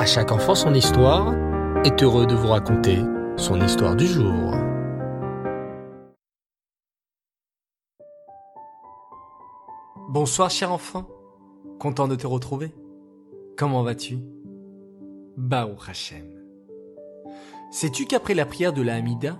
[0.00, 1.34] À chaque enfant son histoire
[1.84, 3.00] est heureux de vous raconter
[3.36, 4.54] son histoire du jour.
[10.08, 11.06] Bonsoir cher enfant,
[11.78, 12.72] content de te retrouver.
[13.58, 14.20] Comment vas-tu?
[15.36, 16.24] Baruch Hashem.
[17.70, 19.36] Sais-tu qu'après la prière de la Hamida,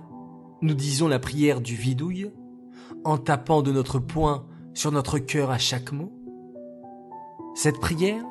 [0.61, 2.31] nous disons la prière du vidouille
[3.03, 6.13] en tapant de notre poing sur notre cœur à chaque mot?
[7.55, 8.23] Cette prière,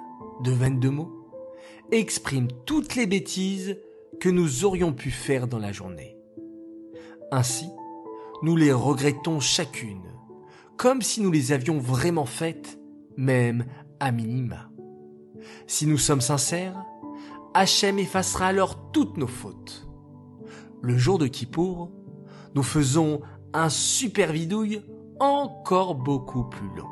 [0.44, 1.19] de 22 mots,
[1.92, 3.76] exprime toutes les bêtises
[4.20, 6.16] que nous aurions pu faire dans la journée.
[7.32, 7.66] Ainsi,
[8.42, 10.02] nous les regrettons chacune,
[10.76, 12.78] comme si nous les avions vraiment faites,
[13.16, 13.66] même
[13.98, 14.70] à minima.
[15.66, 16.84] Si nous sommes sincères,
[17.54, 19.88] Hachem effacera alors toutes nos fautes.
[20.82, 21.90] Le jour de Kippour,
[22.54, 23.20] nous faisons
[23.52, 24.82] un super vidouille
[25.18, 26.88] encore beaucoup plus long.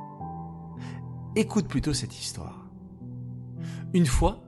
[1.36, 2.66] Écoute plutôt cette histoire.
[3.94, 4.47] Une fois,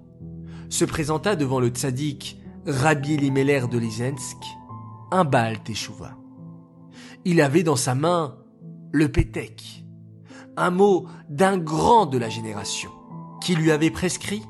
[0.70, 4.38] se présenta devant le tzaddik Rabbi Elimelech de Lizensk
[5.10, 6.16] un Baal Teshuvah.
[7.24, 8.38] Il avait dans sa main
[8.92, 9.84] le pétek,
[10.56, 12.90] un mot d'un grand de la génération,
[13.42, 14.42] qui lui avait prescrit,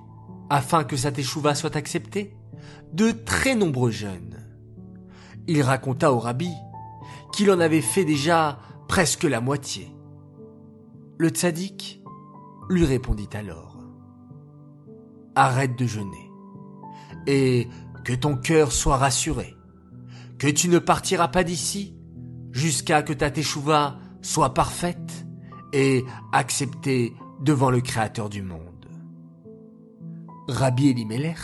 [0.50, 2.36] afin que sa Teshuvah soit acceptée,
[2.92, 4.36] de très nombreux jeunes.
[5.46, 6.50] Il raconta au rabbi
[7.32, 8.58] qu'il en avait fait déjà
[8.88, 9.90] presque la moitié.
[11.16, 12.02] Le tzaddik
[12.68, 13.69] lui répondit alors
[15.34, 16.30] Arrête de jeûner
[17.26, 17.68] et
[18.04, 19.56] que ton cœur soit rassuré,
[20.38, 21.96] que tu ne partiras pas d'ici
[22.52, 25.26] jusqu'à que ta teshuva soit parfaite
[25.72, 28.86] et acceptée devant le Créateur du monde.
[30.48, 31.38] Rabbi Elimelech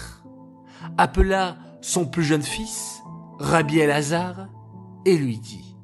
[0.99, 3.03] appela son plus jeune fils,
[3.39, 4.49] Rabbi Elazar,
[5.05, 5.77] et lui dit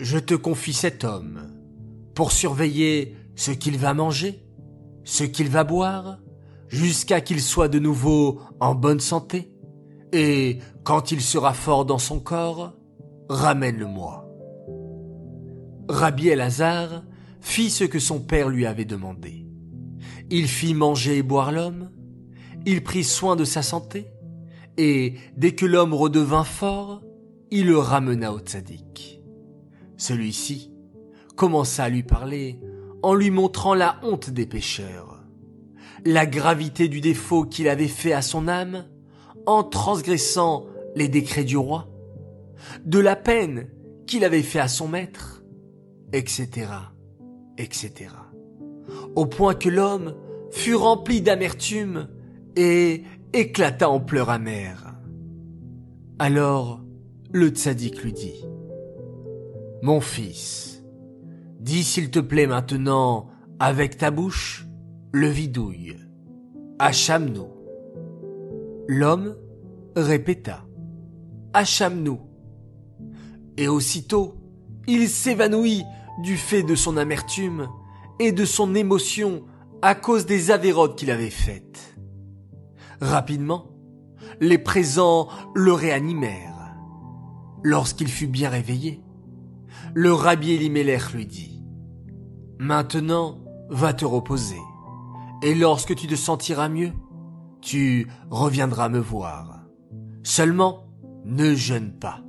[0.00, 1.40] Je te confie cet homme
[2.14, 4.44] pour surveiller ce qu'il va manger,
[5.04, 6.18] ce qu'il va boire,
[6.68, 9.52] jusqu'à qu'il soit de nouveau en bonne santé,
[10.12, 12.74] et quand il sera fort dans son corps,
[13.28, 14.24] ramène-le-moi.
[15.88, 17.02] Rabbi Elazar
[17.40, 19.46] fit ce que son père lui avait demandé.
[20.30, 21.90] Il fit manger et boire l'homme,
[22.66, 24.06] il prit soin de sa santé,
[24.76, 27.02] et dès que l'homme redevint fort,
[27.50, 29.22] il le ramena au tzaddik.
[29.96, 30.70] Celui-ci
[31.36, 32.60] commença à lui parler
[33.02, 35.17] en lui montrant la honte des pécheurs,
[36.04, 38.86] la gravité du défaut qu'il avait fait à son âme
[39.46, 41.88] en transgressant les décrets du roi,
[42.84, 43.68] de la peine
[44.06, 45.42] qu'il avait fait à son maître,
[46.12, 46.68] etc.,
[47.56, 48.10] etc.
[49.14, 50.14] Au point que l'homme
[50.50, 52.08] fut rempli d'amertume
[52.56, 54.94] et éclata en pleurs amers.
[56.18, 56.80] Alors,
[57.32, 58.44] le tzaddik lui dit,
[59.82, 60.82] Mon fils,
[61.60, 63.28] dis s'il te plaît maintenant
[63.60, 64.67] avec ta bouche
[65.12, 65.96] le vidouille.
[66.78, 67.48] Hacham-nous.
[68.86, 69.36] L'homme
[69.96, 70.64] répéta,
[71.52, 72.20] Hacham-nous.
[73.56, 74.36] Et aussitôt,
[74.86, 75.84] il s'évanouit
[76.22, 77.68] du fait de son amertume
[78.18, 79.44] et de son émotion
[79.82, 81.96] à cause des avérotes qu'il avait faites.
[83.00, 83.70] Rapidement,
[84.40, 86.74] les présents le réanimèrent.
[87.62, 89.02] Lorsqu'il fut bien réveillé,
[89.94, 91.62] le rabbi Elimelech lui dit,
[92.58, 94.58] Maintenant, va te reposer,
[95.42, 96.92] et lorsque tu te sentiras mieux,
[97.60, 99.60] tu reviendras me voir.
[100.22, 100.84] Seulement,
[101.24, 102.20] ne jeûne pas,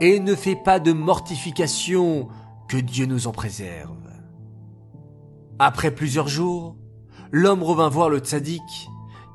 [0.00, 2.28] et ne fais pas de mortification,
[2.68, 3.96] que Dieu nous en préserve.
[5.58, 6.76] Après plusieurs jours,
[7.30, 8.88] l'homme revint voir le tzaddik,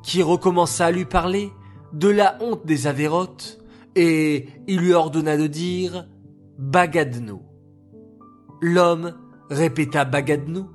[0.03, 1.51] qui recommença à lui parler
[1.93, 3.59] de la honte des avérotes,
[3.95, 6.07] et il lui ordonna de dire
[6.57, 7.41] Bagadnou.
[8.61, 9.15] L'homme
[9.49, 10.67] répéta Bagadnou,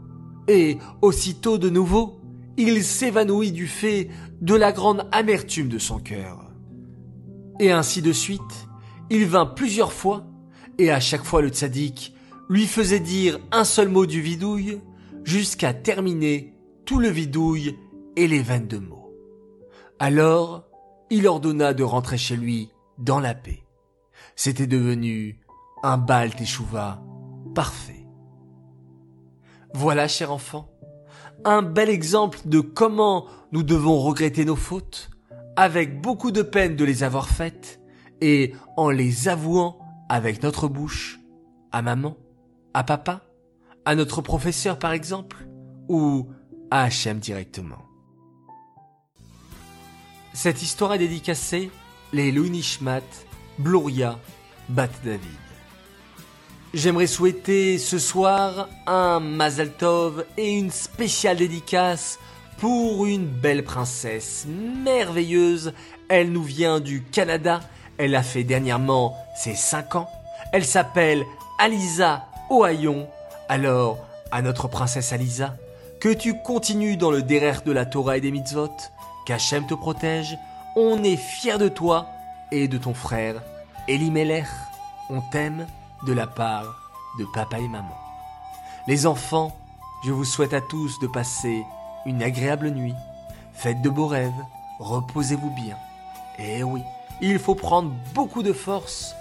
[0.48, 2.15] et aussitôt de nouveau,
[2.56, 4.08] il s'évanouit du fait
[4.40, 6.50] de la grande amertume de son cœur.
[7.60, 8.68] Et ainsi de suite,
[9.10, 10.26] il vint plusieurs fois,
[10.78, 12.14] et à chaque fois le tzaddik
[12.48, 14.80] lui faisait dire un seul mot du vidouille,
[15.24, 17.76] jusqu'à terminer tout le vidouille
[18.14, 19.12] et les vingt-deux mots.
[19.98, 20.64] Alors,
[21.10, 23.64] il ordonna de rentrer chez lui dans la paix.
[24.36, 25.40] C'était devenu
[25.82, 27.02] un bal teshuva
[27.54, 28.06] parfait.
[29.74, 30.70] Voilà, cher enfant,
[31.46, 35.10] un bel exemple de comment nous devons regretter nos fautes,
[35.54, 37.80] avec beaucoup de peine de les avoir faites,
[38.20, 39.78] et en les avouant
[40.08, 41.20] avec notre bouche,
[41.70, 42.16] à maman,
[42.74, 43.22] à papa,
[43.84, 45.46] à notre professeur par exemple,
[45.88, 46.28] ou
[46.72, 47.82] à Hachem directement.
[50.32, 51.70] Cette histoire est dédicacée
[52.12, 53.02] les Louis Nishmat,
[53.58, 54.18] Bluria,
[54.68, 55.20] Bat David.
[56.76, 62.18] J'aimerais souhaiter ce soir un Mazal Tov et une spéciale dédicace
[62.58, 64.46] pour une belle princesse
[64.84, 65.72] merveilleuse.
[66.10, 67.60] Elle nous vient du Canada.
[67.96, 70.10] Elle a fait dernièrement ses 5 ans.
[70.52, 71.24] Elle s'appelle
[71.58, 73.08] Alisa Ohayon.
[73.48, 73.96] Alors,
[74.30, 75.56] à notre princesse Alisa,
[75.98, 78.76] que tu continues dans le derrière de la Torah et des mitzvot,
[79.24, 80.36] qu'Hachem te protège,
[80.76, 82.06] on est fiers de toi
[82.52, 83.42] et de ton frère
[83.88, 84.44] Elimelech.
[85.08, 85.66] On t'aime
[86.06, 86.64] de la part
[87.18, 87.96] de papa et maman.
[88.86, 89.54] Les enfants,
[90.04, 91.64] je vous souhaite à tous de passer
[92.06, 92.94] une agréable nuit.
[93.52, 94.32] Faites de beaux rêves,
[94.78, 95.76] reposez-vous bien.
[96.38, 96.82] Et oui,
[97.20, 99.14] il faut prendre beaucoup de force.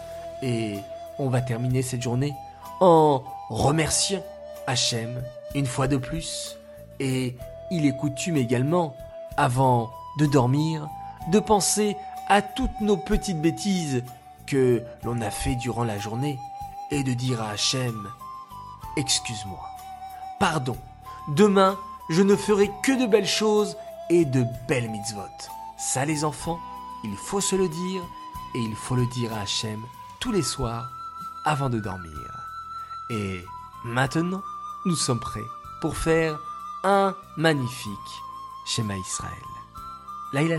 [0.44, 0.80] Et
[1.18, 2.36] on va terminer cette journée
[2.80, 4.22] en remerciant
[4.68, 5.24] Hachem
[5.56, 6.58] une fois de plus.
[7.00, 7.36] Et
[7.72, 8.96] il est coutume également,
[9.38, 9.90] avant
[10.20, 10.88] de dormir,
[11.32, 11.98] de penser
[12.28, 14.04] à toutes nos petites bêtises
[14.46, 16.38] que l'on a fait durant la journée
[16.92, 18.12] et de dire à Hachem
[18.98, 19.66] Excuse-moi,
[20.40, 20.78] pardon,
[21.30, 21.78] demain
[22.10, 23.76] je ne ferai que de belles choses
[24.10, 25.22] et de belles mitzvot.
[25.78, 26.60] Ça les enfants,
[27.04, 28.04] il faut se le dire
[28.54, 29.82] et il faut le dire à Hachem
[30.20, 30.90] tous les soirs
[31.46, 32.20] avant de dormir.
[33.10, 33.44] Et
[33.84, 34.42] maintenant,
[34.86, 35.46] nous sommes prêts
[35.82, 36.40] pour faire
[36.84, 38.22] un magnifique
[38.66, 39.32] schéma Israël.
[40.34, 40.58] Laïla.